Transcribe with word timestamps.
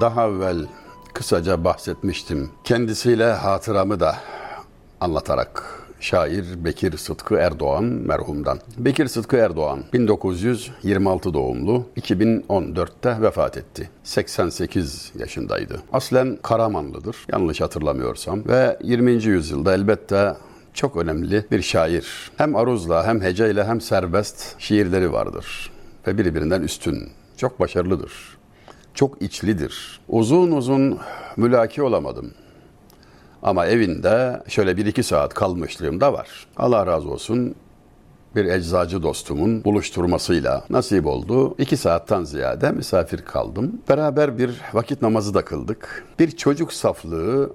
Daha 0.00 0.26
evvel 0.28 0.66
kısaca 1.14 1.64
bahsetmiştim. 1.64 2.50
Kendisiyle 2.64 3.32
hatıramı 3.32 4.00
da 4.00 4.16
anlatarak 5.00 5.82
şair 6.00 6.64
Bekir 6.64 6.96
Sıtkı 6.96 7.34
Erdoğan 7.34 7.84
merhumdan. 7.84 8.58
Bekir 8.78 9.06
Sıtkı 9.06 9.36
Erdoğan 9.36 9.84
1926 9.92 11.34
doğumlu 11.34 11.86
2014'te 11.96 13.22
vefat 13.22 13.56
etti. 13.56 13.90
88 14.04 15.12
yaşındaydı. 15.18 15.82
Aslen 15.92 16.38
Karamanlıdır 16.42 17.16
yanlış 17.32 17.60
hatırlamıyorsam 17.60 18.48
ve 18.48 18.78
20. 18.82 19.12
yüzyılda 19.12 19.74
elbette 19.74 20.36
çok 20.74 20.96
önemli 20.96 21.44
bir 21.50 21.62
şair. 21.62 22.30
Hem 22.36 22.56
aruzla 22.56 23.06
hem 23.06 23.20
heceyle 23.20 23.64
hem 23.64 23.80
serbest 23.80 24.60
şiirleri 24.60 25.12
vardır 25.12 25.70
ve 26.06 26.18
birbirinden 26.18 26.62
üstün. 26.62 27.08
Çok 27.36 27.60
başarılıdır. 27.60 28.35
Çok 28.96 29.22
içlidir. 29.22 30.00
Uzun 30.08 30.50
uzun 30.50 30.98
mülaki 31.36 31.82
olamadım. 31.82 32.32
Ama 33.42 33.66
evinde 33.66 34.42
şöyle 34.48 34.76
bir 34.76 34.86
iki 34.86 35.02
saat 35.02 35.34
kalmışlığım 35.34 36.00
da 36.00 36.12
var. 36.12 36.46
Allah 36.56 36.86
razı 36.86 37.10
olsun 37.10 37.54
bir 38.36 38.44
eczacı 38.44 39.02
dostumun 39.02 39.64
buluşturmasıyla 39.64 40.64
nasip 40.70 41.06
oldu. 41.06 41.54
İki 41.58 41.76
saatten 41.76 42.24
ziyade 42.24 42.70
misafir 42.70 43.18
kaldım. 43.24 43.80
Beraber 43.88 44.38
bir 44.38 44.60
vakit 44.72 45.02
namazı 45.02 45.34
da 45.34 45.44
kıldık. 45.44 46.04
Bir 46.18 46.30
çocuk 46.30 46.72
saflığı 46.72 47.52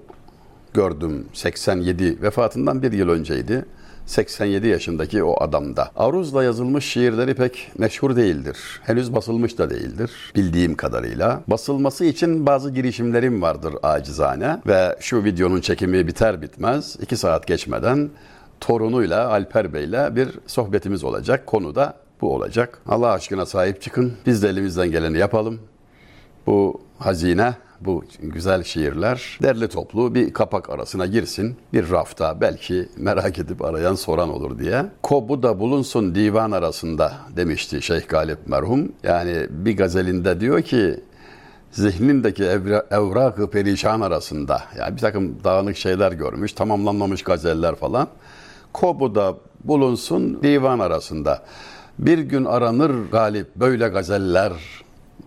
gördüm 0.74 1.26
87 1.32 2.22
vefatından 2.22 2.82
bir 2.82 2.92
yıl 2.92 3.08
önceydi. 3.08 3.64
87 4.06 4.66
yaşındaki 4.66 5.24
o 5.24 5.42
adamda. 5.42 5.90
Aruz'la 5.96 6.44
yazılmış 6.44 6.84
şiirleri 6.84 7.34
pek 7.34 7.72
meşhur 7.78 8.16
değildir. 8.16 8.56
Henüz 8.82 9.14
basılmış 9.14 9.58
da 9.58 9.70
değildir 9.70 10.10
bildiğim 10.36 10.74
kadarıyla. 10.74 11.40
Basılması 11.46 12.04
için 12.04 12.46
bazı 12.46 12.70
girişimlerim 12.70 13.42
vardır 13.42 13.74
acizane 13.82 14.60
ve 14.66 14.96
şu 15.00 15.24
videonun 15.24 15.60
çekimi 15.60 16.06
biter 16.06 16.42
bitmez 16.42 16.96
2 17.02 17.16
saat 17.16 17.46
geçmeden 17.46 18.10
torunuyla 18.60 19.28
Alper 19.28 19.74
Bey'le 19.74 20.16
bir 20.16 20.28
sohbetimiz 20.46 21.04
olacak. 21.04 21.46
Konu 21.46 21.74
da 21.74 21.94
bu 22.20 22.34
olacak. 22.34 22.78
Allah 22.88 23.12
aşkına 23.12 23.46
sahip 23.46 23.82
çıkın. 23.82 24.12
Biz 24.26 24.42
de 24.42 24.48
elimizden 24.48 24.90
geleni 24.90 25.18
yapalım. 25.18 25.60
Bu 26.46 26.80
hazine 26.98 27.54
bu 27.84 28.04
güzel 28.22 28.62
şiirler 28.62 29.38
derli 29.42 29.68
toplu 29.68 30.14
bir 30.14 30.32
kapak 30.32 30.70
arasına 30.70 31.06
girsin. 31.06 31.56
Bir 31.72 31.90
rafta 31.90 32.40
belki 32.40 32.88
merak 32.96 33.38
edip 33.38 33.64
arayan 33.64 33.94
soran 33.94 34.28
olur 34.28 34.58
diye. 34.58 34.86
Kobu 35.02 35.42
da 35.42 35.60
bulunsun 35.60 36.14
divan 36.14 36.50
arasında 36.50 37.12
demişti 37.36 37.82
Şeyh 37.82 38.08
Galip 38.08 38.38
merhum. 38.46 38.92
Yani 39.02 39.46
bir 39.50 39.76
gazelinde 39.76 40.40
diyor 40.40 40.62
ki 40.62 41.00
zihnindeki 41.70 42.44
evra, 42.44 42.86
evrakı 42.90 43.50
perişan 43.50 44.00
arasında 44.00 44.62
yani 44.78 44.96
bir 44.96 45.00
takım 45.00 45.44
dağınık 45.44 45.76
şeyler 45.76 46.12
görmüş, 46.12 46.52
tamamlanmamış 46.52 47.22
gazeller 47.22 47.74
falan. 47.74 48.08
Kobu 48.72 49.14
da 49.14 49.34
bulunsun 49.64 50.42
divan 50.42 50.78
arasında. 50.78 51.42
Bir 51.98 52.18
gün 52.18 52.44
aranır 52.44 53.10
galip 53.10 53.56
böyle 53.56 53.88
gazeller 53.88 54.52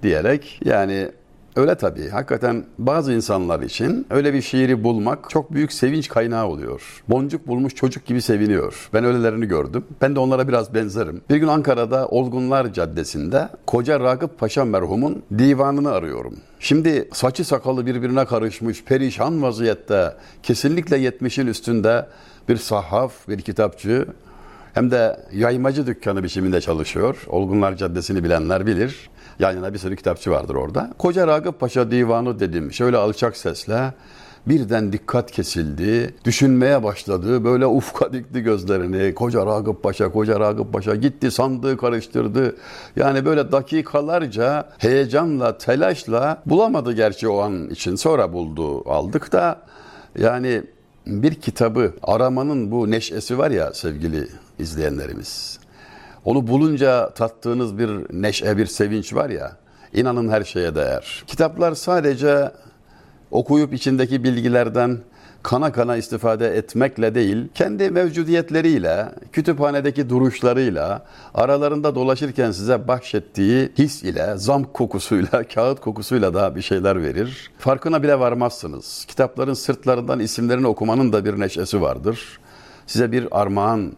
diyerek 0.03 0.61
yani 0.65 1.11
Öyle 1.55 1.75
tabii. 1.75 2.09
Hakikaten 2.09 2.65
bazı 2.77 3.13
insanlar 3.13 3.61
için 3.61 4.07
öyle 4.09 4.33
bir 4.33 4.41
şiiri 4.41 4.83
bulmak 4.83 5.29
çok 5.29 5.53
büyük 5.53 5.73
sevinç 5.73 6.09
kaynağı 6.09 6.47
oluyor. 6.47 7.03
Boncuk 7.09 7.47
bulmuş 7.47 7.75
çocuk 7.75 8.05
gibi 8.05 8.21
seviniyor. 8.21 8.89
Ben 8.93 9.05
öylelerini 9.05 9.45
gördüm. 9.45 9.85
Ben 10.01 10.15
de 10.15 10.19
onlara 10.19 10.47
biraz 10.47 10.73
benzerim. 10.73 11.21
Bir 11.29 11.35
gün 11.35 11.47
Ankara'da 11.47 12.07
Olgunlar 12.07 12.73
Caddesi'nde 12.73 13.49
Koca 13.67 13.99
Ragıp 13.99 14.39
Paşa 14.39 14.65
merhumun 14.65 15.23
divanını 15.37 15.91
arıyorum. 15.91 16.35
Şimdi 16.59 17.09
saçı 17.13 17.45
sakalı 17.45 17.85
birbirine 17.85 18.25
karışmış, 18.25 18.83
perişan 18.83 19.41
vaziyette, 19.41 20.13
kesinlikle 20.43 20.97
70'in 20.97 21.47
üstünde 21.47 22.05
bir 22.49 22.57
sahaf, 22.57 23.27
bir 23.27 23.41
kitapçı, 23.41 24.05
hem 24.73 24.91
de 24.91 25.19
yaymacı 25.33 25.87
dükkanı 25.87 26.23
biçiminde 26.23 26.61
çalışıyor. 26.61 27.17
Olgunlar 27.27 27.75
Caddesi'ni 27.75 28.23
bilenler 28.23 28.65
bilir. 28.65 29.09
Yan 29.39 29.51
yana 29.55 29.73
bir 29.73 29.79
sürü 29.79 29.95
kitapçı 29.95 30.31
vardır 30.31 30.55
orada. 30.55 30.93
Koca 30.97 31.27
Ragıp 31.27 31.59
Paşa 31.59 31.91
divanı 31.91 32.39
dedim. 32.39 32.73
Şöyle 32.73 32.97
alçak 32.97 33.37
sesle 33.37 33.93
birden 34.47 34.93
dikkat 34.93 35.31
kesildi. 35.31 36.13
Düşünmeye 36.25 36.83
başladı. 36.83 37.43
Böyle 37.43 37.65
ufka 37.65 38.13
dikti 38.13 38.41
gözlerini. 38.41 39.15
Koca 39.15 39.45
Ragıp 39.45 39.83
Paşa, 39.83 40.11
Koca 40.11 40.39
Ragıp 40.39 40.73
Paşa 40.73 40.95
gitti 40.95 41.31
sandığı 41.31 41.77
karıştırdı. 41.77 42.55
Yani 42.95 43.25
böyle 43.25 43.51
dakikalarca 43.51 44.69
heyecanla, 44.77 45.57
telaşla 45.57 46.41
bulamadı 46.45 46.93
gerçi 46.93 47.27
o 47.27 47.39
an 47.39 47.69
için. 47.69 47.95
Sonra 47.95 48.33
buldu, 48.33 48.89
aldık 48.89 49.31
da 49.31 49.61
yani 50.19 50.63
bir 51.07 51.35
kitabı 51.35 51.93
aramanın 52.03 52.71
bu 52.71 52.91
neşesi 52.91 53.37
var 53.37 53.51
ya 53.51 53.73
sevgili 53.73 54.27
izleyenlerimiz. 54.59 55.59
Onu 56.25 56.47
bulunca 56.47 57.09
tattığınız 57.09 57.77
bir 57.77 57.89
neşe, 58.21 58.57
bir 58.57 58.65
sevinç 58.65 59.13
var 59.13 59.29
ya, 59.29 59.57
inanın 59.93 60.29
her 60.29 60.43
şeye 60.43 60.75
değer. 60.75 61.23
Kitaplar 61.27 61.75
sadece 61.75 62.51
okuyup 63.31 63.73
içindeki 63.73 64.23
bilgilerden 64.23 64.97
kana 65.43 65.71
kana 65.71 65.97
istifade 65.97 66.57
etmekle 66.57 67.15
değil, 67.15 67.47
kendi 67.53 67.89
mevcudiyetleriyle, 67.89 69.11
kütüphanedeki 69.31 70.09
duruşlarıyla, 70.09 71.05
aralarında 71.33 71.95
dolaşırken 71.95 72.51
size 72.51 72.87
bahşettiği 72.87 73.71
his 73.77 74.03
ile, 74.03 74.33
zam 74.37 74.63
kokusuyla, 74.63 75.43
kağıt 75.53 75.79
kokusuyla 75.79 76.33
da 76.33 76.55
bir 76.55 76.61
şeyler 76.61 77.01
verir. 77.03 77.51
Farkına 77.57 78.03
bile 78.03 78.19
varmazsınız. 78.19 79.05
Kitapların 79.07 79.53
sırtlarından 79.53 80.19
isimlerini 80.19 80.67
okumanın 80.67 81.13
da 81.13 81.25
bir 81.25 81.39
neşesi 81.39 81.81
vardır. 81.81 82.39
Size 82.87 83.11
bir 83.11 83.27
armağan 83.41 83.93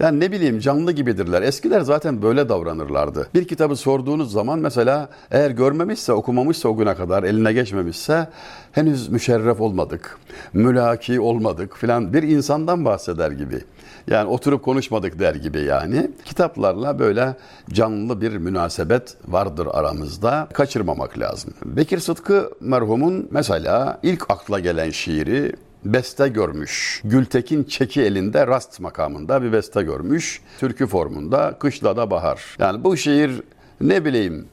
yani 0.00 0.20
ne 0.20 0.32
bileyim 0.32 0.58
canlı 0.58 0.92
gibidirler. 0.92 1.42
Eskiler 1.42 1.80
zaten 1.80 2.22
böyle 2.22 2.48
davranırlardı. 2.48 3.28
Bir 3.34 3.48
kitabı 3.48 3.76
sorduğunuz 3.76 4.32
zaman 4.32 4.58
mesela 4.58 5.08
eğer 5.30 5.50
görmemişse, 5.50 6.12
okumamışsa 6.12 6.68
o 6.68 6.76
güne 6.76 6.94
kadar 6.94 7.22
eline 7.22 7.52
geçmemişse 7.52 8.28
henüz 8.72 9.08
müşerref 9.08 9.60
olmadık, 9.60 10.18
mülaki 10.52 11.20
olmadık 11.20 11.76
filan 11.76 12.12
bir 12.12 12.22
insandan 12.22 12.84
bahseder 12.84 13.30
gibi. 13.30 13.60
Yani 14.06 14.28
oturup 14.28 14.62
konuşmadık 14.62 15.18
der 15.18 15.34
gibi 15.34 15.60
yani. 15.60 16.10
Kitaplarla 16.24 16.98
böyle 16.98 17.34
canlı 17.72 18.20
bir 18.20 18.36
münasebet 18.36 19.16
vardır 19.28 19.68
aramızda. 19.70 20.48
Kaçırmamak 20.52 21.18
lazım. 21.18 21.54
Bekir 21.64 21.98
Sıtkı 21.98 22.50
merhumun 22.60 23.28
mesela 23.30 24.00
ilk 24.02 24.30
akla 24.30 24.60
gelen 24.60 24.90
şiiri 24.90 25.52
beste 25.84 26.28
görmüş. 26.28 27.00
Gültekin 27.04 27.64
Çeki 27.64 28.02
elinde 28.02 28.46
rast 28.46 28.80
makamında 28.80 29.42
bir 29.42 29.52
beste 29.52 29.82
görmüş. 29.82 30.42
Türkü 30.60 30.86
formunda 30.86 31.56
Kışlada 31.58 32.10
Bahar. 32.10 32.56
Yani 32.58 32.84
bu 32.84 32.96
şiir 32.96 33.42
ne 33.80 34.04
bileyim 34.04 34.48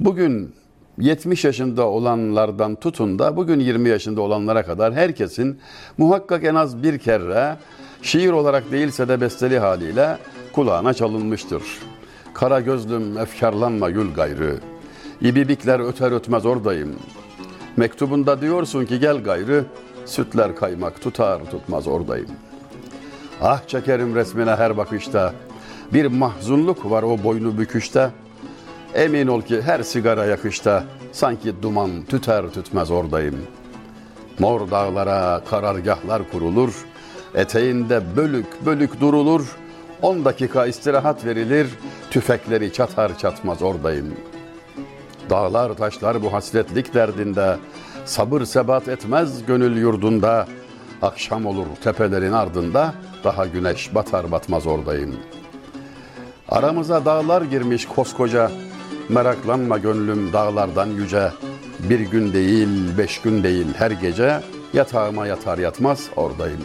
bugün 0.00 0.54
70 0.98 1.44
yaşında 1.44 1.86
olanlardan 1.86 2.74
tutun 2.74 3.18
da 3.18 3.36
bugün 3.36 3.60
20 3.60 3.88
yaşında 3.88 4.20
olanlara 4.20 4.62
kadar 4.62 4.94
herkesin 4.94 5.60
muhakkak 5.98 6.44
en 6.44 6.54
az 6.54 6.82
bir 6.82 6.98
kere 6.98 7.56
şiir 8.02 8.32
olarak 8.32 8.72
değilse 8.72 9.08
de 9.08 9.20
besteli 9.20 9.58
haliyle 9.58 10.18
kulağına 10.52 10.94
çalınmıştır. 10.94 11.62
Kara 12.34 12.60
gözlüm 12.60 13.18
efkarlanma 13.18 13.90
gül 13.90 14.14
gayrı. 14.14 14.56
İbibikler 15.20 15.88
öter 15.88 16.12
ötmez 16.12 16.46
oradayım. 16.46 16.96
Mektubunda 17.76 18.40
diyorsun 18.40 18.84
ki 18.84 19.00
gel 19.00 19.22
gayrı 19.22 19.64
Sütler 20.06 20.56
kaymak 20.56 21.02
tutar 21.02 21.50
tutmaz 21.50 21.86
oradayım. 21.86 22.30
Ah 23.42 23.60
çekerim 23.66 24.14
resmine 24.14 24.50
her 24.56 24.76
bakışta. 24.76 25.34
Bir 25.92 26.06
mahzunluk 26.06 26.90
var 26.90 27.02
o 27.02 27.24
boynu 27.24 27.58
büküşte. 27.58 28.10
Emin 28.94 29.26
ol 29.26 29.42
ki 29.42 29.62
her 29.62 29.82
sigara 29.82 30.24
yakışta. 30.24 30.84
Sanki 31.12 31.62
duman 31.62 31.90
tüter 32.08 32.50
tütmez 32.50 32.90
oradayım. 32.90 33.36
Mor 34.38 34.70
dağlara 34.70 35.42
karargahlar 35.50 36.30
kurulur. 36.30 36.84
Eteğinde 37.34 38.02
bölük 38.16 38.66
bölük 38.66 39.00
durulur. 39.00 39.56
On 40.02 40.24
dakika 40.24 40.66
istirahat 40.66 41.24
verilir. 41.24 41.66
Tüfekleri 42.10 42.72
çatar 42.72 43.18
çatmaz 43.18 43.62
oradayım. 43.62 44.14
Dağlar 45.30 45.74
taşlar 45.74 46.22
bu 46.22 46.32
hasretlik 46.32 46.94
derdinde. 46.94 47.56
Sabır 48.06 48.44
sebat 48.44 48.88
etmez 48.88 49.46
gönül 49.46 49.76
yurdunda. 49.76 50.46
Akşam 51.02 51.46
olur 51.46 51.66
tepelerin 51.84 52.32
ardında. 52.32 52.94
Daha 53.24 53.46
güneş 53.46 53.94
batar 53.94 54.32
batmaz 54.32 54.66
oradayım. 54.66 55.16
Aramıza 56.48 57.04
dağlar 57.04 57.42
girmiş 57.42 57.86
koskoca. 57.86 58.50
Meraklanma 59.08 59.78
gönlüm 59.78 60.32
dağlardan 60.32 60.86
yüce. 60.86 61.32
Bir 61.78 62.00
gün 62.00 62.32
değil, 62.32 62.98
beş 62.98 63.20
gün 63.20 63.42
değil 63.42 63.66
her 63.76 63.90
gece. 63.90 64.40
Yatağıma 64.72 65.26
yatar 65.26 65.58
yatmaz 65.58 66.08
oradayım. 66.16 66.64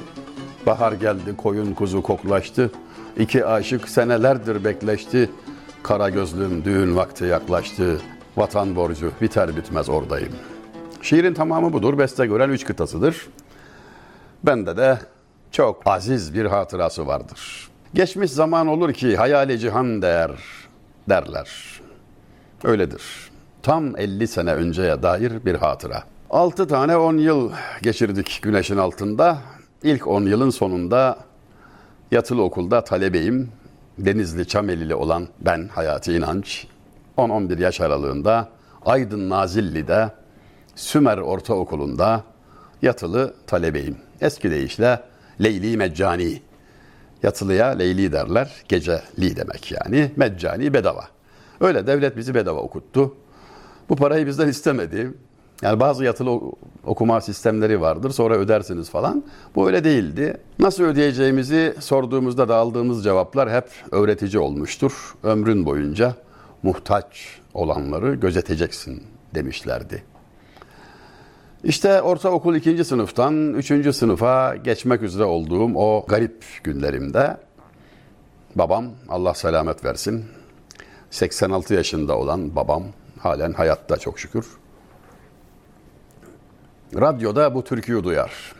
Bahar 0.65 0.91
geldi 0.91 1.37
koyun 1.37 1.73
kuzu 1.73 2.01
koklaştı. 2.01 2.71
İki 3.17 3.45
aşık 3.45 3.89
senelerdir 3.89 4.63
bekleşti. 4.63 5.29
Kara 5.83 6.09
gözlüm 6.09 6.65
düğün 6.65 6.95
vakti 6.95 7.25
yaklaştı. 7.25 8.01
Vatan 8.37 8.75
borcu 8.75 9.11
biter 9.21 9.55
bitmez 9.55 9.89
oradayım.'' 9.89 10.60
Şiirin 11.01 11.33
tamamı 11.33 11.73
budur. 11.73 11.97
Beste 11.97 12.25
gören 12.25 12.49
üç 12.49 12.65
kıtasıdır. 12.65 13.27
Bende 14.43 14.77
de 14.77 14.99
çok 15.51 15.81
aziz 15.85 16.33
bir 16.33 16.45
hatırası 16.45 17.07
vardır. 17.07 17.69
Geçmiş 17.93 18.31
zaman 18.31 18.67
olur 18.67 18.93
ki 18.93 19.17
hayali 19.17 19.59
cihan 19.59 20.01
der 20.01 20.31
derler. 21.09 21.49
Öyledir. 22.63 23.01
Tam 23.63 23.97
50 23.97 24.27
sene 24.27 24.53
önceye 24.53 25.03
dair 25.03 25.45
bir 25.45 25.55
hatıra. 25.55 26.03
6 26.29 26.67
tane 26.67 26.97
10 26.97 27.17
yıl 27.17 27.51
geçirdik 27.81 28.39
güneşin 28.41 28.77
altında. 28.77 29.37
İlk 29.83 30.07
10 30.07 30.21
yılın 30.23 30.49
sonunda 30.49 31.17
yatılı 32.11 32.43
okulda 32.43 32.83
talebeyim. 32.83 33.51
Denizli 33.97 34.47
Çamelili 34.47 34.95
olan 34.95 35.27
ben 35.39 35.67
Hayati 35.67 36.13
İnanç 36.13 36.67
10-11 37.17 37.61
yaş 37.61 37.81
aralığında 37.81 38.49
Aydın 38.85 39.29
Nazilli'de 39.29 40.09
Sümer 40.75 41.17
Ortaokulu'nda 41.17 42.23
yatılı 42.81 43.33
talebeyim. 43.47 43.97
Eski 44.21 44.51
deyişle 44.51 44.99
Leyli 45.43 45.77
Meccani. 45.77 46.41
Yatılıya 47.23 47.67
Leyli 47.67 48.11
derler. 48.11 48.63
Geceli 48.67 49.35
demek 49.35 49.71
yani. 49.71 50.11
Meccani 50.15 50.73
bedava. 50.73 51.07
Öyle 51.59 51.87
devlet 51.87 52.17
bizi 52.17 52.35
bedava 52.35 52.59
okuttu. 52.59 53.15
Bu 53.89 53.95
parayı 53.95 54.27
bizden 54.27 54.47
istemedi. 54.47 55.11
Yani 55.61 55.79
bazı 55.79 56.03
yatılı 56.03 56.39
okuma 56.83 57.21
sistemleri 57.21 57.81
vardır. 57.81 58.11
Sonra 58.11 58.35
ödersiniz 58.35 58.89
falan. 58.89 59.23
Bu 59.55 59.67
öyle 59.67 59.83
değildi. 59.83 60.37
Nasıl 60.59 60.83
ödeyeceğimizi 60.83 61.75
sorduğumuzda 61.79 62.49
da 62.49 62.55
aldığımız 62.55 63.03
cevaplar 63.03 63.53
hep 63.53 63.69
öğretici 63.91 64.39
olmuştur. 64.39 65.15
Ömrün 65.23 65.65
boyunca 65.65 66.15
muhtaç 66.63 67.39
olanları 67.53 68.15
gözeteceksin 68.15 69.03
demişlerdi. 69.35 70.03
İşte 71.63 72.01
ortaokul 72.01 72.55
ikinci 72.55 72.85
sınıftan 72.85 73.53
üçüncü 73.53 73.93
sınıfa 73.93 74.55
geçmek 74.55 75.01
üzere 75.01 75.23
olduğum 75.23 75.75
o 75.75 76.05
garip 76.07 76.45
günlerimde 76.63 77.37
babam 78.55 78.85
Allah 79.09 79.33
selamet 79.33 79.85
versin 79.85 80.25
86 81.09 81.73
yaşında 81.73 82.17
olan 82.17 82.55
babam 82.55 82.83
halen 83.19 83.53
hayatta 83.53 83.97
çok 83.97 84.19
şükür. 84.19 84.47
Radyoda 86.95 87.55
bu 87.55 87.63
türküyü 87.63 88.03
duyar. 88.03 88.53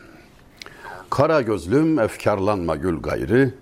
Kara 1.10 1.42
gözlüm 1.42 1.98
efkarlanma 1.98 2.76
gül 2.76 3.00
gayrı, 3.00 3.54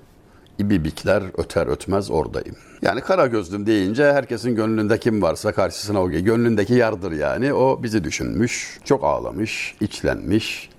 ibibikler 0.60 1.22
öter 1.38 1.66
ötmez 1.66 2.10
oradayım. 2.10 2.56
Yani 2.82 3.00
kara 3.00 3.26
gözlüm 3.26 3.66
deyince 3.66 4.12
herkesin 4.12 4.54
gönlünde 4.54 4.98
kim 4.98 5.22
varsa 5.22 5.52
karşısına 5.52 6.02
o 6.02 6.10
gönlündeki 6.10 6.74
yardır 6.74 7.12
yani. 7.12 7.52
O 7.52 7.82
bizi 7.82 8.04
düşünmüş, 8.04 8.78
çok 8.84 9.04
ağlamış, 9.04 9.74
içlenmiş, 9.80 10.70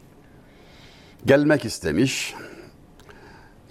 gelmek 1.25 1.65
istemiş. 1.65 2.33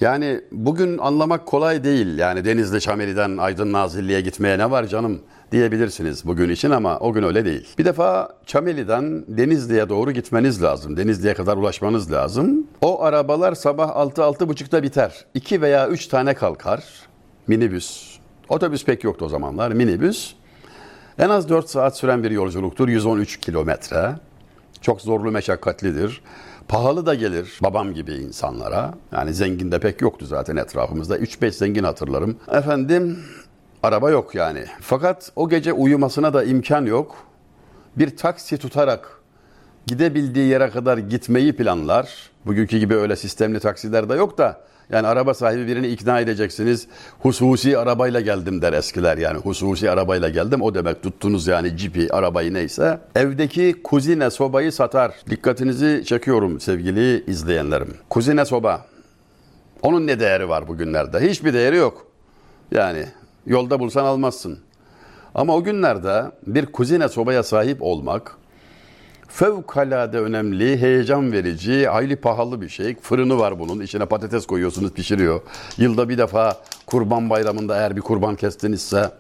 Yani 0.01 0.41
bugün 0.53 0.99
anlamak 0.99 1.47
kolay 1.47 1.85
değil. 1.85 2.19
Yani 2.19 2.45
Denizli 2.45 2.81
Çameli'den 2.81 3.37
Aydın 3.37 3.73
Nazilli'ye 3.73 4.21
gitmeye 4.21 4.59
ne 4.59 4.71
var 4.71 4.87
canım 4.87 5.21
diyebilirsiniz 5.53 6.27
bugün 6.27 6.51
için 6.51 6.71
ama 6.71 6.99
o 6.99 7.13
gün 7.13 7.23
öyle 7.23 7.45
değil. 7.45 7.69
Bir 7.79 7.85
defa 7.85 8.29
Çameli'den 8.47 9.25
Denizli'ye 9.29 9.89
doğru 9.89 10.13
gitmeniz 10.13 10.63
lazım. 10.63 10.97
Denizli'ye 10.97 11.35
kadar 11.35 11.57
ulaşmanız 11.57 12.13
lazım. 12.13 12.67
O 12.81 13.03
arabalar 13.03 13.55
sabah 13.55 13.89
6-6.30'da 13.89 14.83
biter. 14.83 15.25
2 15.35 15.63
veya 15.63 15.89
3 15.89 16.07
tane 16.07 16.35
kalkar. 16.35 16.85
Minibüs. 17.47 18.19
Otobüs 18.49 18.85
pek 18.85 19.05
yoktu 19.05 19.25
o 19.25 19.29
zamanlar. 19.29 19.71
Minibüs. 19.71 20.35
En 21.19 21.29
az 21.29 21.49
4 21.49 21.71
saat 21.71 21.97
süren 21.97 22.23
bir 22.23 22.31
yolculuktur. 22.31 22.89
113 22.89 23.41
kilometre. 23.41 24.15
Çok 24.81 25.01
zorlu 25.01 25.31
meşakkatlidir. 25.31 26.23
Pahalı 26.69 27.07
da 27.07 27.15
gelir 27.15 27.59
babam 27.63 27.95
gibi 27.95 28.13
insanlara. 28.13 28.95
Yani 29.13 29.35
zengin 29.35 29.73
de 29.73 29.81
pek 29.81 30.01
yoktu 30.01 30.27
zaten 30.27 30.57
etrafımızda. 30.57 31.19
3-5 31.19 31.51
zengin 31.51 31.85
hatırlarım. 31.85 32.37
Efendim 32.53 33.19
araba 33.83 34.11
yok 34.11 34.35
yani. 34.35 34.65
Fakat 34.81 35.33
o 35.37 35.49
gece 35.49 35.73
uyumasına 35.73 36.35
da 36.35 36.45
imkan 36.45 36.87
yok. 36.87 37.17
Bir 37.97 38.17
taksi 38.17 38.59
tutarak 38.59 39.21
gidebildiği 39.87 40.49
yere 40.49 40.71
kadar 40.71 40.99
gitmeyi 40.99 41.57
planlar. 41.57 42.31
Bugünkü 42.47 42.79
gibi 42.79 42.95
öyle 42.95 43.17
sistemli 43.17 43.61
taksiler 43.61 44.09
de 44.09 44.15
yok 44.15 44.39
da 44.39 44.61
yani 44.91 45.07
araba 45.07 45.35
sahibi 45.35 45.67
birini 45.67 45.89
ikna 45.89 46.21
edeceksiniz. 46.21 46.87
Hususi 47.19 47.79
arabayla 47.79 48.21
geldim 48.21 48.63
der 48.63 48.73
eskiler 48.73 49.19
yani. 49.19 49.39
Hususi 49.39 49.91
arabayla 49.91 50.29
geldim 50.29 50.63
o 50.63 50.75
demek 50.75 51.03
tuttunuz 51.03 51.47
yani 51.47 51.77
cipi 51.77 52.15
arabayı 52.15 52.55
neyse. 52.55 52.99
Evdeki 53.17 53.83
kuzine 53.85 54.31
sobayı 54.31 54.73
satar. 54.73 55.15
Dikkatinizi 55.31 56.05
çekiyorum 56.07 56.61
sevgili 56.61 57.25
izleyenlerim. 57.27 57.95
Kuzine 58.11 58.45
soba. 58.45 58.87
Onun 59.83 60.07
ne 60.07 60.21
değeri 60.21 60.49
var 60.49 60.69
bugünlerde? 60.69 61.21
Hiçbir 61.21 61.55
değeri 61.55 61.77
yok. 61.77 62.07
Yani 62.73 63.07
yolda 63.47 63.81
bulsan 63.81 64.05
almazsın. 64.05 64.59
Ama 65.35 65.57
o 65.57 65.65
günlerde 65.65 66.25
bir 66.47 66.67
kuzine 66.67 67.09
sobaya 67.09 67.43
sahip 67.43 67.83
olmak 67.83 68.37
fevkalade 69.31 70.19
önemli, 70.19 70.81
heyecan 70.81 71.33
verici, 71.33 71.87
hayli 71.87 72.17
pahalı 72.17 72.61
bir 72.61 72.69
şey. 72.69 72.97
Fırını 72.97 73.39
var 73.39 73.59
bunun. 73.59 73.81
İçine 73.81 74.07
patates 74.07 74.47
koyuyorsunuz, 74.47 74.93
pişiriyor. 74.93 75.41
Yılda 75.79 76.09
bir 76.09 76.19
defa 76.19 76.57
kurban 76.87 77.31
bayramında 77.31 77.77
eğer 77.77 77.97
bir 77.97 78.01
kurban 78.01 78.37
kestinizse 78.37 79.11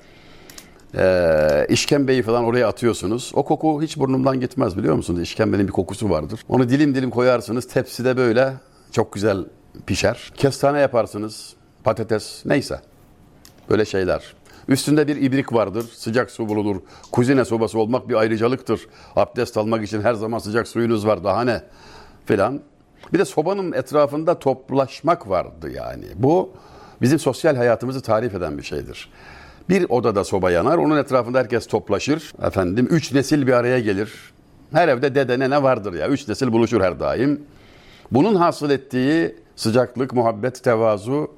e, 0.94 1.66
işkembeyi 1.68 2.22
falan 2.22 2.44
oraya 2.44 2.68
atıyorsunuz. 2.68 3.32
O 3.34 3.44
koku 3.44 3.82
hiç 3.82 3.98
burnumdan 3.98 4.40
gitmez 4.40 4.76
biliyor 4.76 4.94
musunuz? 4.94 5.20
İşkembenin 5.20 5.66
bir 5.66 5.72
kokusu 5.72 6.10
vardır. 6.10 6.40
Onu 6.48 6.68
dilim 6.68 6.94
dilim 6.94 7.10
koyarsınız. 7.10 7.68
Tepside 7.68 8.16
böyle 8.16 8.52
çok 8.92 9.12
güzel 9.12 9.44
pişer. 9.86 10.32
Kestane 10.36 10.80
yaparsınız. 10.80 11.54
Patates 11.84 12.46
neyse. 12.46 12.80
Böyle 13.70 13.84
şeyler. 13.84 14.34
Üstünde 14.68 15.08
bir 15.08 15.16
ibrik 15.16 15.52
vardır. 15.52 15.84
Sıcak 15.94 16.30
su 16.30 16.48
bulunur. 16.48 16.76
Kuzine 17.12 17.44
sobası 17.44 17.78
olmak 17.78 18.08
bir 18.08 18.14
ayrıcalıktır. 18.14 18.86
Abdest 19.16 19.56
almak 19.56 19.84
için 19.84 20.00
her 20.02 20.14
zaman 20.14 20.38
sıcak 20.38 20.68
suyunuz 20.68 21.06
var. 21.06 21.24
Daha 21.24 21.44
ne? 21.44 21.62
Filan. 22.26 22.60
Bir 23.12 23.18
de 23.18 23.24
sobanın 23.24 23.72
etrafında 23.72 24.38
toplaşmak 24.38 25.28
vardı 25.28 25.70
yani. 25.70 26.04
Bu 26.14 26.50
bizim 27.02 27.18
sosyal 27.18 27.56
hayatımızı 27.56 28.00
tarif 28.00 28.34
eden 28.34 28.58
bir 28.58 28.62
şeydir. 28.62 29.10
Bir 29.68 29.86
odada 29.88 30.24
soba 30.24 30.50
yanar, 30.50 30.78
onun 30.78 30.96
etrafında 30.96 31.38
herkes 31.38 31.66
toplaşır. 31.66 32.32
Efendim, 32.42 32.88
üç 32.90 33.12
nesil 33.12 33.46
bir 33.46 33.52
araya 33.52 33.80
gelir. 33.80 34.12
Her 34.72 34.88
evde 34.88 35.14
dede 35.14 35.50
ne 35.50 35.62
vardır 35.62 35.92
ya, 35.94 36.08
üç 36.08 36.28
nesil 36.28 36.52
buluşur 36.52 36.80
her 36.80 37.00
daim. 37.00 37.42
Bunun 38.10 38.34
hasıl 38.34 38.70
ettiği 38.70 39.36
sıcaklık, 39.56 40.12
muhabbet, 40.12 40.64
tevazu 40.64 41.30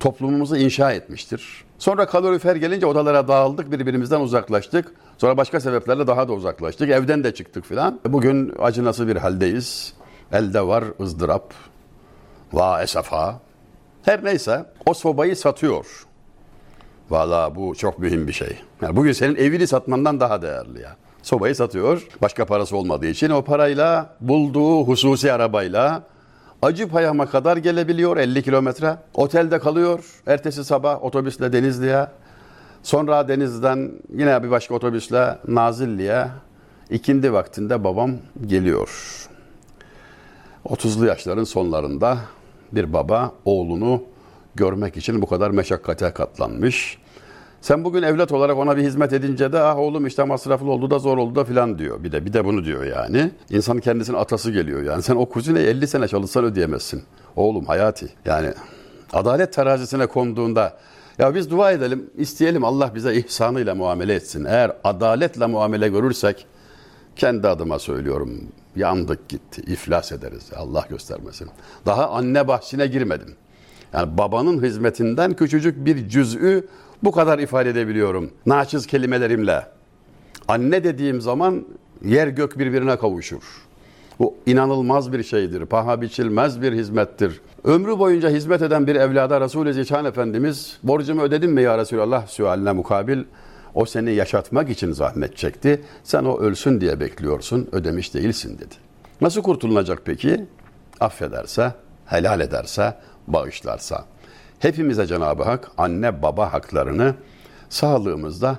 toplumumuzu 0.00 0.56
inşa 0.56 0.92
etmiştir. 0.92 1.64
Sonra 1.78 2.06
kalorifer 2.06 2.56
gelince 2.56 2.86
odalara 2.86 3.28
dağıldık, 3.28 3.72
birbirimizden 3.72 4.20
uzaklaştık. 4.20 4.94
Sonra 5.18 5.36
başka 5.36 5.60
sebeplerle 5.60 6.06
daha 6.06 6.28
da 6.28 6.32
uzaklaştık. 6.32 6.90
Evden 6.90 7.24
de 7.24 7.34
çıktık 7.34 7.64
filan. 7.64 8.00
Bugün 8.08 8.52
acınası 8.58 9.08
bir 9.08 9.16
haldeyiz. 9.16 9.92
Elde 10.32 10.66
var 10.66 10.84
ızdırap. 11.00 11.54
Va 12.52 12.82
esafa. 12.82 13.40
Her 14.02 14.24
neyse 14.24 14.66
o 14.86 14.94
sobayı 14.94 15.36
satıyor. 15.36 16.06
Valla 17.10 17.54
bu 17.54 17.74
çok 17.74 17.98
mühim 17.98 18.28
bir 18.28 18.32
şey. 18.32 18.58
Yani 18.82 18.96
bugün 18.96 19.12
senin 19.12 19.36
evini 19.36 19.66
satmandan 19.66 20.20
daha 20.20 20.42
değerli 20.42 20.82
ya. 20.82 20.96
Sobayı 21.22 21.54
satıyor. 21.54 22.06
Başka 22.22 22.44
parası 22.44 22.76
olmadığı 22.76 23.06
için 23.06 23.30
o 23.30 23.42
parayla 23.42 24.16
bulduğu 24.20 24.84
hususi 24.84 25.32
arabayla 25.32 26.02
Acı 26.66 26.88
payama 26.88 27.26
kadar 27.26 27.56
gelebiliyor 27.56 28.16
50 28.16 28.42
kilometre. 28.42 28.96
Otelde 29.14 29.58
kalıyor. 29.58 30.04
Ertesi 30.26 30.64
sabah 30.64 31.04
otobüsle 31.04 31.52
Denizli'ye. 31.52 32.06
Sonra 32.82 33.28
Deniz'den 33.28 33.92
yine 34.14 34.42
bir 34.42 34.50
başka 34.50 34.74
otobüsle 34.74 35.38
Nazilli'ye. 35.48 36.26
İkindi 36.90 37.32
vaktinde 37.32 37.84
babam 37.84 38.16
geliyor. 38.46 38.88
30'lu 40.64 41.06
yaşların 41.06 41.44
sonlarında 41.44 42.18
bir 42.72 42.92
baba 42.92 43.32
oğlunu 43.44 44.02
görmek 44.54 44.96
için 44.96 45.22
bu 45.22 45.26
kadar 45.26 45.50
meşakkate 45.50 46.10
katlanmış. 46.10 46.98
Sen 47.66 47.84
bugün 47.84 48.02
evlat 48.02 48.32
olarak 48.32 48.56
ona 48.56 48.76
bir 48.76 48.82
hizmet 48.82 49.12
edince 49.12 49.52
de 49.52 49.60
ah 49.60 49.78
oğlum 49.78 50.06
işte 50.06 50.24
masraflı 50.24 50.70
oldu 50.70 50.90
da 50.90 50.98
zor 50.98 51.18
oldu 51.18 51.34
da 51.34 51.44
filan 51.44 51.78
diyor. 51.78 52.04
Bir 52.04 52.12
de 52.12 52.26
bir 52.26 52.32
de 52.32 52.44
bunu 52.44 52.64
diyor 52.64 52.84
yani. 52.84 53.30
İnsan 53.50 53.80
kendisinin 53.80 54.16
atası 54.16 54.50
geliyor 54.50 54.82
yani. 54.82 55.02
Sen 55.02 55.16
o 55.16 55.26
kuzineyi 55.26 55.66
50 55.66 55.86
sene 55.86 56.08
çalışsan 56.08 56.44
ödeyemezsin. 56.44 57.02
Oğlum 57.36 57.64
hayati. 57.64 58.08
Yani 58.24 58.52
adalet 59.12 59.52
terazisine 59.52 60.06
konduğunda 60.06 60.76
ya 61.18 61.34
biz 61.34 61.50
dua 61.50 61.72
edelim, 61.72 62.10
isteyelim 62.16 62.64
Allah 62.64 62.94
bize 62.94 63.14
ihsanıyla 63.14 63.74
muamele 63.74 64.14
etsin. 64.14 64.44
Eğer 64.44 64.72
adaletle 64.84 65.46
muamele 65.46 65.88
görürsek 65.88 66.46
kendi 67.16 67.48
adıma 67.48 67.78
söylüyorum 67.78 68.48
yandık 68.76 69.28
gitti, 69.28 69.62
iflas 69.66 70.12
ederiz. 70.12 70.50
Allah 70.56 70.86
göstermesin. 70.90 71.48
Daha 71.86 72.10
anne 72.10 72.48
bahçine 72.48 72.86
girmedim. 72.86 73.34
Yani 73.96 74.18
babanın 74.18 74.62
hizmetinden 74.62 75.32
küçücük 75.34 75.86
bir 75.86 76.08
cüz'ü 76.08 76.68
bu 77.02 77.12
kadar 77.12 77.38
ifade 77.38 77.70
edebiliyorum. 77.70 78.30
Naçiz 78.46 78.86
kelimelerimle. 78.86 79.66
Anne 80.48 80.84
dediğim 80.84 81.20
zaman 81.20 81.66
yer 82.04 82.28
gök 82.28 82.58
birbirine 82.58 82.96
kavuşur. 82.96 83.42
Bu 84.18 84.34
inanılmaz 84.46 85.12
bir 85.12 85.22
şeydir, 85.22 85.66
paha 85.66 86.00
biçilmez 86.00 86.62
bir 86.62 86.72
hizmettir. 86.72 87.40
Ömrü 87.64 87.98
boyunca 87.98 88.30
hizmet 88.30 88.62
eden 88.62 88.86
bir 88.86 88.96
evlada 88.96 89.40
Resul-i 89.40 89.74
Zişan 89.74 90.04
Efendimiz, 90.04 90.78
borcumu 90.82 91.22
ödedin 91.22 91.50
mi 91.50 91.62
ya 91.62 91.78
Resulallah 91.78 92.26
sualine 92.26 92.72
mukabil, 92.72 93.24
o 93.74 93.84
seni 93.84 94.12
yaşatmak 94.12 94.70
için 94.70 94.92
zahmet 94.92 95.36
çekti, 95.36 95.82
sen 96.04 96.24
o 96.24 96.38
ölsün 96.38 96.80
diye 96.80 97.00
bekliyorsun, 97.00 97.68
ödemiş 97.72 98.14
değilsin 98.14 98.58
dedi. 98.58 98.74
Nasıl 99.20 99.42
kurtulunacak 99.42 100.02
peki? 100.04 100.46
Affederse, 101.00 101.72
helal 102.06 102.40
ederse, 102.40 102.94
bağışlarsa. 103.28 104.04
Hepimize 104.58 105.06
Cenab-ı 105.06 105.42
Hak 105.42 105.70
anne 105.78 106.22
baba 106.22 106.52
haklarını 106.52 107.14
sağlığımızda 107.68 108.58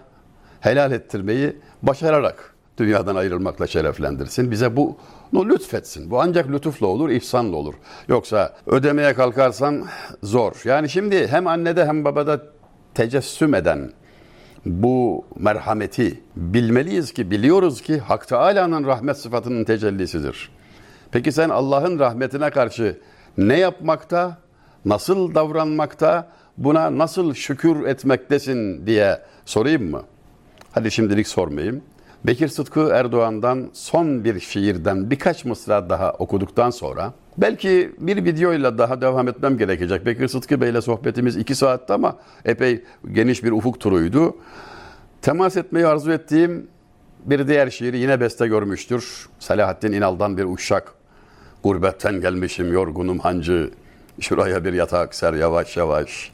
helal 0.59 0.91
ettirmeyi 0.91 1.55
başararak 1.83 2.55
dünyadan 2.77 3.15
ayrılmakla 3.15 3.67
şereflendirsin. 3.67 4.51
Bize 4.51 4.75
bu 4.75 4.97
bunu 5.33 5.49
lütfetsin. 5.49 6.11
Bu 6.11 6.21
ancak 6.21 6.51
lütufla 6.51 6.87
olur, 6.87 7.09
ihsanla 7.09 7.55
olur. 7.55 7.73
Yoksa 8.07 8.55
ödemeye 8.65 9.13
kalkarsan 9.13 9.85
zor. 10.23 10.61
Yani 10.65 10.89
şimdi 10.89 11.27
hem 11.27 11.47
annede 11.47 11.85
hem 11.85 12.05
babada 12.05 12.41
tecessüm 12.93 13.53
eden 13.53 13.91
bu 14.65 15.25
merhameti 15.39 16.21
bilmeliyiz 16.35 17.13
ki, 17.13 17.31
biliyoruz 17.31 17.81
ki 17.81 17.99
Hak 17.99 18.27
Teala'nın 18.27 18.85
rahmet 18.85 19.17
sıfatının 19.17 19.63
tecellisidir. 19.63 20.49
Peki 21.11 21.31
sen 21.31 21.49
Allah'ın 21.49 21.99
rahmetine 21.99 22.49
karşı 22.49 22.99
ne 23.37 23.59
yapmakta, 23.59 24.37
nasıl 24.85 25.35
davranmakta, 25.35 26.27
buna 26.57 26.97
nasıl 26.97 27.33
şükür 27.33 27.85
etmektesin 27.85 28.87
diye 28.87 29.21
sorayım 29.45 29.91
mı? 29.91 30.03
Hadi 30.71 30.91
şimdilik 30.91 31.27
sormayayım. 31.27 31.81
Bekir 32.23 32.47
Sıtkı 32.47 32.89
Erdoğan'dan 32.93 33.69
son 33.73 34.23
bir 34.23 34.39
şiirden 34.39 35.11
birkaç 35.11 35.45
mısra 35.45 35.89
daha 35.89 36.11
okuduktan 36.11 36.69
sonra 36.69 37.13
belki 37.37 37.91
bir 37.99 38.25
videoyla 38.25 38.77
daha 38.77 39.01
devam 39.01 39.27
etmem 39.27 39.57
gerekecek. 39.57 40.05
Bekir 40.05 40.27
Sıtkı 40.27 40.61
Bey'le 40.61 40.81
sohbetimiz 40.81 41.37
iki 41.37 41.55
saatte 41.55 41.93
ama 41.93 42.15
epey 42.45 42.83
geniş 43.11 43.43
bir 43.43 43.51
ufuk 43.51 43.79
turuydu. 43.79 44.37
Temas 45.21 45.57
etmeyi 45.57 45.87
arzu 45.87 46.11
ettiğim 46.11 46.67
bir 47.25 47.47
diğer 47.47 47.69
şiiri 47.69 47.97
yine 47.97 48.19
beste 48.19 48.47
görmüştür. 48.47 49.29
Selahattin 49.39 49.91
İnal'dan 49.91 50.37
bir 50.37 50.45
uşak. 50.45 50.93
Gurbetten 51.63 52.21
gelmişim 52.21 52.73
yorgunum 52.73 53.19
hancı. 53.19 53.71
Şuraya 54.19 54.65
bir 54.65 54.73
yatak 54.73 55.15
ser 55.15 55.33
yavaş 55.33 55.77
yavaş. 55.77 56.31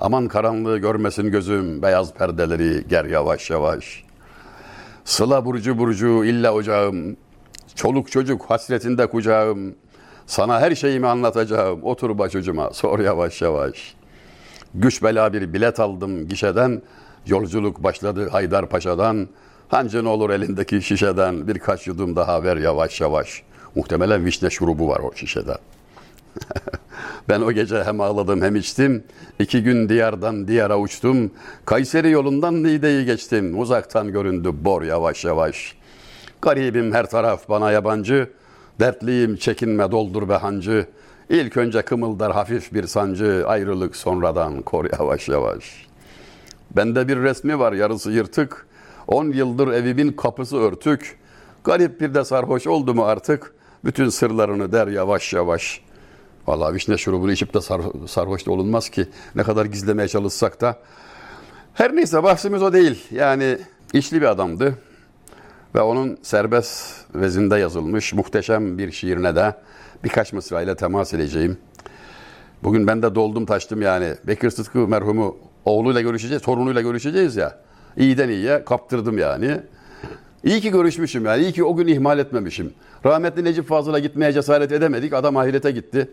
Aman 0.00 0.28
karanlığı 0.28 0.78
görmesin 0.78 1.30
gözüm, 1.30 1.82
beyaz 1.82 2.14
perdeleri 2.14 2.88
ger 2.88 3.04
yavaş 3.04 3.50
yavaş. 3.50 4.04
Sıla 5.04 5.44
burcu 5.44 5.78
burcu 5.78 6.24
illa 6.24 6.52
ocağım, 6.52 7.16
çoluk 7.74 8.10
çocuk 8.10 8.50
hasretinde 8.50 9.06
kucağım. 9.06 9.74
Sana 10.26 10.60
her 10.60 10.74
şeyimi 10.74 11.06
anlatacağım, 11.06 11.84
otur 11.84 12.18
başucuma, 12.18 12.70
sor 12.70 12.98
yavaş 12.98 13.42
yavaş. 13.42 13.94
Güç 14.74 15.02
bela 15.02 15.32
bir 15.32 15.52
bilet 15.52 15.80
aldım 15.80 16.28
gişeden, 16.28 16.82
yolculuk 17.26 17.82
başladı 17.82 18.28
Haydarpaşa'dan. 18.28 19.28
Hancın 19.68 20.04
olur 20.04 20.30
elindeki 20.30 20.82
şişeden, 20.82 21.48
birkaç 21.48 21.86
yudum 21.86 22.16
daha 22.16 22.42
ver 22.42 22.56
yavaş 22.56 23.00
yavaş. 23.00 23.42
Muhtemelen 23.74 24.24
vişne 24.24 24.50
şurubu 24.50 24.88
var 24.88 24.98
o 25.00 25.12
şişede. 25.14 25.58
Ben 27.28 27.40
o 27.40 27.52
gece 27.52 27.84
hem 27.84 28.00
ağladım 28.00 28.42
hem 28.42 28.56
içtim. 28.56 29.04
İki 29.38 29.62
gün 29.62 29.88
diyardan 29.88 30.48
diyara 30.48 30.78
uçtum. 30.78 31.30
Kayseri 31.64 32.10
yolundan 32.10 32.62
Niğde'yi 32.62 33.04
geçtim. 33.04 33.60
Uzaktan 33.60 34.12
göründü 34.12 34.50
bor 34.52 34.82
yavaş 34.82 35.24
yavaş. 35.24 35.76
Garibim 36.42 36.94
her 36.94 37.10
taraf 37.10 37.48
bana 37.48 37.70
yabancı. 37.70 38.30
Dertliyim 38.80 39.36
çekinme 39.36 39.92
doldur 39.92 40.28
be 40.28 40.34
hancı. 40.34 40.86
İlk 41.30 41.56
önce 41.56 41.82
kımıldar 41.82 42.32
hafif 42.32 42.74
bir 42.74 42.86
sancı. 42.86 43.44
Ayrılık 43.46 43.96
sonradan 43.96 44.62
kor 44.62 44.86
yavaş 44.98 45.28
yavaş. 45.28 45.86
Bende 46.70 47.08
bir 47.08 47.16
resmi 47.16 47.58
var 47.58 47.72
yarısı 47.72 48.10
yırtık. 48.10 48.66
On 49.06 49.24
yıldır 49.32 49.68
evimin 49.68 50.12
kapısı 50.12 50.56
örtük. 50.56 51.18
Garip 51.64 52.00
bir 52.00 52.14
de 52.14 52.24
sarhoş 52.24 52.66
oldu 52.66 52.94
mu 52.94 53.04
artık? 53.04 53.54
Bütün 53.84 54.08
sırlarını 54.08 54.72
der 54.72 54.86
yavaş 54.86 55.32
yavaş. 55.32 55.87
Vallahi 56.48 56.74
vişne 56.74 56.96
şurubunu 56.96 57.32
içip 57.32 57.54
de 57.54 57.60
sar, 57.60 57.80
sarhoş 58.06 58.46
da 58.46 58.50
olunmaz 58.50 58.88
ki. 58.88 59.06
Ne 59.34 59.42
kadar 59.42 59.64
gizlemeye 59.64 60.08
çalışsak 60.08 60.60
da. 60.60 60.78
Her 61.74 61.96
neyse 61.96 62.22
bahsimiz 62.22 62.62
o 62.62 62.72
değil. 62.72 63.04
Yani 63.10 63.58
işli 63.92 64.20
bir 64.20 64.26
adamdı. 64.26 64.78
Ve 65.74 65.80
onun 65.80 66.18
serbest 66.22 66.94
vezinde 67.14 67.56
yazılmış 67.56 68.14
muhteşem 68.14 68.78
bir 68.78 68.92
şiirine 68.92 69.36
de 69.36 69.54
birkaç 70.04 70.32
mısrayla 70.32 70.74
temas 70.74 71.14
edeceğim. 71.14 71.58
Bugün 72.62 72.86
ben 72.86 73.02
de 73.02 73.14
doldum 73.14 73.46
taştım 73.46 73.82
yani. 73.82 74.14
Bekir 74.26 74.50
Sıtkı 74.50 74.78
merhumu 74.78 75.36
oğluyla 75.64 76.00
görüşeceğiz, 76.00 76.42
torunuyla 76.42 76.82
görüşeceğiz 76.82 77.36
ya. 77.36 77.58
İyiden 77.96 78.28
iyiye 78.28 78.64
kaptırdım 78.64 79.18
yani. 79.18 79.60
İyi 80.44 80.60
ki 80.60 80.70
görüşmüşüm 80.70 81.24
yani. 81.24 81.42
İyi 81.42 81.52
ki 81.52 81.64
o 81.64 81.76
gün 81.76 81.86
ihmal 81.86 82.18
etmemişim. 82.18 82.72
Rahmetli 83.06 83.44
Necip 83.44 83.68
Fazıl'a 83.68 83.98
gitmeye 83.98 84.32
cesaret 84.32 84.72
edemedik. 84.72 85.12
Adam 85.12 85.36
ahirete 85.36 85.70
gitti. 85.70 86.08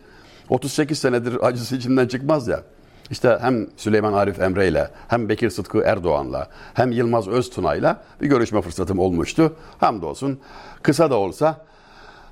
38 0.50 1.00
senedir 1.00 1.48
acısı 1.48 1.76
içinden 1.76 2.08
çıkmaz 2.08 2.48
ya. 2.48 2.64
İşte 3.12 3.38
hem 3.42 3.68
Süleyman 3.78 4.14
Arif 4.14 4.42
Emre 4.42 4.68
ile 4.68 4.92
hem 5.08 5.30
Bekir 5.30 5.50
Sıtkı 5.50 5.82
Erdoğan'la 5.82 6.48
hem 6.74 6.92
Yılmaz 6.92 7.28
Öztuna'yla 7.28 8.04
bir 8.22 8.28
görüşme 8.28 8.62
fırsatım 8.62 9.00
olmuştu. 9.00 9.56
Hamdolsun 9.80 10.40
kısa 10.82 11.10
da 11.10 11.16
olsa 11.16 11.66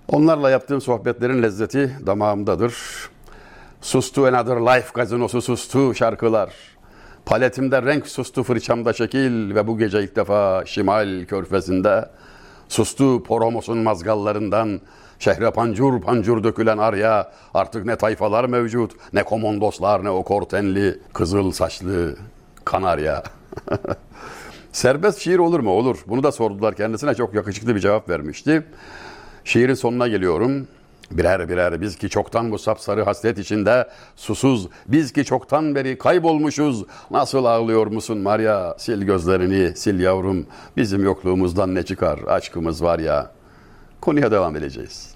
onlarla 0.08 0.50
yaptığım 0.50 0.82
sohbetlerin 0.82 1.44
lezzeti 1.44 1.98
damağımdadır. 2.06 2.76
Sustu 3.82 4.26
Another 4.26 4.56
Life 4.56 4.88
gazinosu 4.94 5.42
sustu 5.42 5.96
şarkılar. 5.96 6.54
Paletimde 7.26 7.82
renk 7.82 8.08
sustu 8.08 8.44
fırçamda 8.44 8.94
şekil 8.94 9.56
ve 9.56 9.68
bu 9.68 9.78
gece 9.78 10.04
ilk 10.04 10.16
defa 10.16 10.64
Şimal 10.66 11.26
körfezinde 11.26 12.10
sustu 12.70 13.24
Poromos'un 13.24 13.78
mazgallarından 13.78 14.82
şehre 15.24 15.52
pancur 15.52 16.02
pancur 16.02 16.44
dökülen 16.44 16.78
arya 16.78 17.32
artık 17.54 17.86
ne 17.86 17.96
tayfalar 17.96 18.46
mevcut 18.46 18.92
ne 19.14 19.24
komondoslar 19.24 20.04
ne 20.04 20.10
o 20.10 20.24
kortenli 20.24 21.00
kızıl 21.14 21.52
saçlı 21.52 22.16
kanarya. 22.66 23.24
Serbest 24.72 25.20
şiir 25.20 25.40
olur 25.40 25.60
mu? 25.60 25.70
Olur. 25.70 25.98
Bunu 26.08 26.24
da 26.24 26.32
sordular 26.32 26.76
kendisine 26.76 27.16
çok 27.16 27.34
yakışıklı 27.34 27.76
bir 27.76 27.80
cevap 27.80 28.10
vermişti. 28.10 28.64
Şiirin 29.44 29.74
sonuna 29.74 30.08
geliyorum. 30.08 30.68
Birer 31.12 31.50
birer 31.50 31.82
biz 31.82 31.96
ki 31.96 32.10
çoktan 32.10 32.52
bu 32.52 32.58
sapsarı 32.58 33.04
hasret 33.04 33.38
içinde 33.38 33.88
susuz, 34.16 34.68
biz 34.88 35.14
ki 35.14 35.26
çoktan 35.26 35.76
beri 35.76 35.98
kaybolmuşuz. 35.98 36.86
Nasıl 37.12 37.46
ağlıyor 37.46 37.88
musun 37.88 38.18
Maria? 38.18 38.76
Sil 38.84 39.02
gözlerini, 39.02 39.76
sil 39.82 39.98
yavrum. 40.00 40.46
Bizim 40.78 41.04
yokluğumuzdan 41.04 41.76
ne 41.76 41.84
çıkar? 41.84 42.20
Aşkımız 42.28 42.84
var 42.84 43.00
ya. 43.00 43.32
Konuya 44.02 44.32
devam 44.32 44.56
edeceğiz. 44.56 45.13